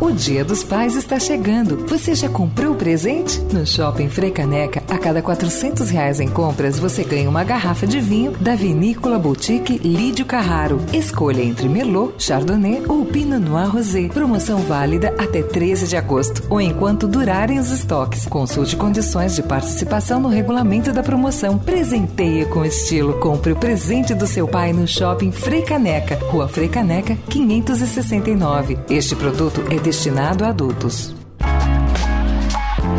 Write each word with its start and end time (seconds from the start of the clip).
O 0.00 0.10
Dia 0.10 0.44
dos 0.44 0.64
Pais 0.64 0.96
está 0.96 1.20
chegando. 1.20 1.86
Você 1.86 2.14
já 2.14 2.28
comprou 2.28 2.72
o 2.72 2.76
presente? 2.76 3.40
No 3.52 3.64
Shopping 3.64 4.08
Frei 4.08 4.30
Caneca, 4.32 4.82
a 4.88 4.98
cada 4.98 5.22
400 5.22 5.88
reais 5.88 6.18
em 6.20 6.28
compras, 6.28 6.78
você 6.78 7.04
ganha 7.04 7.28
uma 7.28 7.44
garrafa 7.44 7.86
de 7.86 8.00
vinho 8.00 8.32
da 8.32 8.56
Vinícola 8.56 9.18
Boutique 9.18 9.78
Lídio 9.78 10.26
Carraro. 10.26 10.80
Escolha 10.92 11.42
entre 11.42 11.68
Merlot, 11.68 12.14
Chardonnay 12.18 12.82
ou 12.88 13.04
Pinot 13.04 13.38
Noir 13.38 13.70
Rosé. 13.70 14.08
Promoção 14.08 14.58
válida 14.58 15.14
até 15.16 15.42
13 15.42 15.86
de 15.86 15.96
agosto 15.96 16.42
ou 16.50 16.60
enquanto 16.60 17.06
durarem 17.06 17.58
os 17.58 17.70
estoques. 17.70 18.26
Consulte 18.26 18.76
condições 18.76 19.36
de 19.36 19.42
participação 19.42 20.20
no 20.20 20.28
regulamento 20.28 20.92
da 20.92 21.02
promoção. 21.02 21.56
Presenteie 21.56 22.46
com 22.46 22.64
estilo. 22.64 23.14
Compre 23.20 23.52
o 23.52 23.56
presente 23.56 24.12
do 24.12 24.26
seu 24.26 24.48
pai 24.48 24.72
no 24.72 24.88
Shopping 24.88 25.30
Frei 25.30 25.62
Caneca, 25.62 26.18
Rua 26.30 26.48
Frei 26.48 26.68
Caneca, 26.68 27.16
569. 27.28 28.78
Este 28.90 29.14
produto 29.14 29.62
é 29.70 29.83
destinado 29.84 30.46
a 30.46 30.48
adultos. 30.48 31.14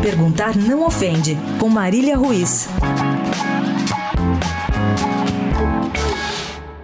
Perguntar 0.03 0.55
não 0.55 0.85
ofende, 0.85 1.35
com 1.59 1.67
Marília 1.67 2.15
Ruiz. 2.15 2.69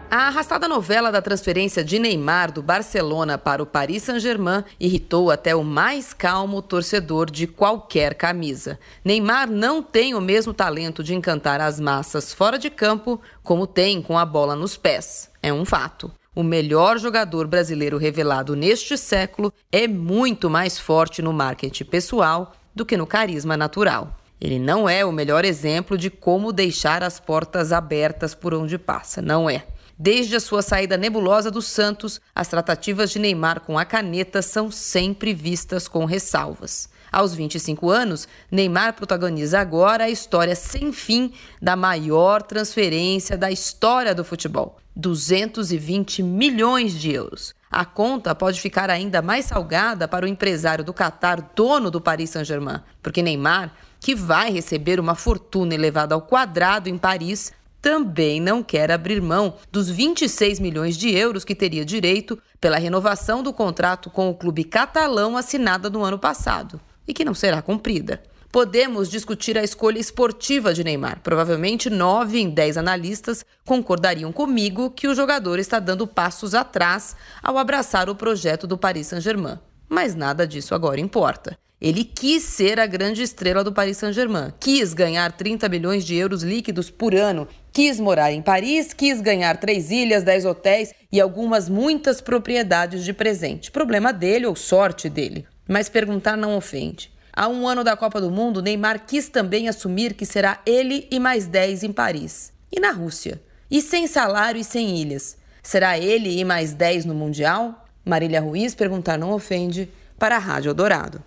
A 0.09 0.27
arrastada 0.27 0.67
novela 0.67 1.11
da 1.11 1.21
transferência 1.21 1.83
de 1.83 1.99
Neymar 1.99 2.51
do 2.51 2.63
Barcelona 2.63 3.37
para 3.37 3.61
o 3.61 3.65
Paris 3.65 4.01
Saint-Germain 4.01 4.63
irritou 4.79 5.29
até 5.29 5.55
o 5.55 5.63
mais 5.63 6.15
calmo 6.15 6.63
torcedor 6.63 7.29
de 7.29 7.45
qualquer 7.45 8.15
camisa. 8.15 8.79
Neymar 9.05 9.51
não 9.51 9.83
tem 9.83 10.15
o 10.15 10.21
mesmo 10.21 10.51
talento 10.51 11.03
de 11.03 11.13
encantar 11.13 11.61
as 11.61 11.79
massas 11.79 12.33
fora 12.33 12.57
de 12.57 12.71
campo 12.71 13.21
como 13.43 13.67
tem 13.67 14.01
com 14.01 14.17
a 14.17 14.25
bola 14.25 14.55
nos 14.55 14.75
pés. 14.75 15.29
É 15.43 15.53
um 15.53 15.63
fato. 15.63 16.11
O 16.33 16.43
melhor 16.43 16.97
jogador 16.97 17.45
brasileiro 17.45 17.97
revelado 17.97 18.55
neste 18.55 18.97
século 18.97 19.53
é 19.69 19.85
muito 19.85 20.49
mais 20.49 20.79
forte 20.79 21.21
no 21.21 21.33
marketing 21.33 21.83
pessoal 21.83 22.53
do 22.73 22.85
que 22.85 22.95
no 22.95 23.05
carisma 23.05 23.57
natural. 23.57 24.17
Ele 24.39 24.57
não 24.57 24.87
é 24.87 25.03
o 25.03 25.11
melhor 25.11 25.43
exemplo 25.43 25.97
de 25.97 26.09
como 26.09 26.53
deixar 26.53 27.03
as 27.03 27.19
portas 27.19 27.73
abertas 27.73 28.33
por 28.33 28.53
onde 28.53 28.77
passa, 28.77 29.21
não 29.21 29.49
é. 29.49 29.65
Desde 29.97 30.35
a 30.35 30.39
sua 30.39 30.61
saída 30.61 30.97
nebulosa 30.97 31.51
do 31.51 31.61
Santos, 31.61 32.19
as 32.33 32.47
tratativas 32.47 33.11
de 33.11 33.19
Neymar 33.19 33.61
com 33.61 33.77
a 33.77 33.85
caneta 33.85 34.41
são 34.41 34.71
sempre 34.71 35.33
vistas 35.33 35.87
com 35.87 36.05
ressalvas. 36.05 36.89
Aos 37.11 37.33
25 37.33 37.89
anos, 37.89 38.27
Neymar 38.49 38.93
protagoniza 38.93 39.59
agora 39.59 40.05
a 40.05 40.09
história 40.09 40.55
sem 40.55 40.93
fim 40.93 41.33
da 41.61 41.75
maior 41.75 42.41
transferência 42.41 43.37
da 43.37 43.51
história 43.51 44.15
do 44.15 44.23
futebol. 44.23 44.77
220 44.95 46.23
milhões 46.23 46.93
de 46.93 47.11
euros. 47.11 47.53
A 47.69 47.85
conta 47.85 48.35
pode 48.35 48.59
ficar 48.59 48.89
ainda 48.89 49.21
mais 49.21 49.45
salgada 49.45 50.07
para 50.07 50.25
o 50.25 50.27
empresário 50.27 50.83
do 50.83 50.93
Catar, 50.93 51.51
dono 51.55 51.89
do 51.89 52.01
Paris 52.01 52.29
Saint-Germain, 52.31 52.81
porque 53.01 53.21
Neymar, 53.21 53.73
que 53.99 54.13
vai 54.13 54.51
receber 54.51 54.99
uma 54.99 55.15
fortuna 55.15 55.73
elevada 55.73 56.13
ao 56.13 56.21
quadrado 56.21 56.89
em 56.89 56.97
Paris, 56.97 57.53
também 57.81 58.39
não 58.39 58.61
quer 58.61 58.91
abrir 58.91 59.21
mão 59.21 59.55
dos 59.71 59.89
26 59.89 60.59
milhões 60.59 60.95
de 60.95 61.09
euros 61.09 61.43
que 61.43 61.55
teria 61.55 61.83
direito 61.83 62.37
pela 62.59 62.77
renovação 62.77 63.41
do 63.41 63.51
contrato 63.51 64.09
com 64.09 64.29
o 64.29 64.35
clube 64.35 64.63
catalão 64.63 65.35
assinada 65.35 65.89
no 65.89 66.03
ano 66.03 66.19
passado 66.19 66.79
e 67.07 67.13
que 67.13 67.25
não 67.25 67.33
será 67.33 67.61
cumprida. 67.61 68.21
Podemos 68.51 69.09
discutir 69.09 69.57
a 69.57 69.63
escolha 69.63 69.97
esportiva 69.97 70.73
de 70.73 70.83
Neymar. 70.83 71.21
Provavelmente 71.23 71.89
nove 71.89 72.37
em 72.37 72.49
dez 72.49 72.77
analistas 72.77 73.45
concordariam 73.65 74.31
comigo 74.31 74.91
que 74.91 75.07
o 75.07 75.15
jogador 75.15 75.57
está 75.57 75.79
dando 75.79 76.05
passos 76.05 76.53
atrás 76.53 77.15
ao 77.41 77.57
abraçar 77.57 78.09
o 78.09 78.15
projeto 78.15 78.67
do 78.67 78.77
Paris 78.77 79.07
Saint-Germain. 79.07 79.57
Mas 79.87 80.15
nada 80.15 80.45
disso 80.45 80.75
agora 80.75 80.99
importa. 80.99 81.57
Ele 81.81 82.03
quis 82.03 82.43
ser 82.43 82.79
a 82.79 82.85
grande 82.85 83.23
estrela 83.23 83.63
do 83.63 83.73
Paris 83.73 83.97
Saint-Germain, 83.97 84.53
quis 84.59 84.93
ganhar 84.93 85.31
30 85.31 85.67
milhões 85.67 86.05
de 86.05 86.15
euros 86.15 86.43
líquidos 86.43 86.91
por 86.91 87.15
ano, 87.15 87.47
quis 87.71 87.99
morar 87.99 88.31
em 88.31 88.41
Paris, 88.41 88.93
quis 88.93 89.21
ganhar 89.21 89.57
três 89.57 89.91
ilhas, 89.91 90.23
dez 90.23 90.45
hotéis 90.45 90.93
e 91.11 91.19
algumas 91.19 91.69
muitas 91.69 92.21
propriedades 92.21 93.03
de 93.03 93.13
presente. 93.13 93.71
Problema 93.71 94.11
dele 94.11 94.45
ou 94.45 94.55
sorte 94.55 95.09
dele. 95.09 95.45
Mas 95.67 95.89
perguntar 95.89 96.35
não 96.35 96.55
ofende. 96.55 97.11
Há 97.33 97.47
um 97.47 97.67
ano 97.67 97.83
da 97.83 97.95
Copa 97.95 98.19
do 98.19 98.29
Mundo, 98.29 98.61
Neymar 98.61 99.05
quis 99.05 99.29
também 99.29 99.69
assumir 99.69 100.13
que 100.13 100.25
será 100.25 100.59
ele 100.65 101.07
e 101.09 101.19
mais 101.19 101.47
10 101.47 101.83
em 101.83 101.93
Paris. 101.93 102.51
E 102.71 102.79
na 102.79 102.91
Rússia? 102.91 103.41
E 103.69 103.81
sem 103.81 104.05
salário 104.05 104.59
e 104.59 104.63
sem 104.63 104.97
ilhas? 104.97 105.37
Será 105.63 105.97
ele 105.97 106.39
e 106.39 106.43
mais 106.43 106.73
10 106.73 107.05
no 107.05 107.13
Mundial? 107.13 107.85
Marília 108.03 108.41
Ruiz 108.41 108.75
perguntar 108.75 109.17
não 109.17 109.31
ofende 109.31 109.87
para 110.19 110.35
a 110.35 110.39
Rádio 110.39 110.73
Dourado. 110.73 111.23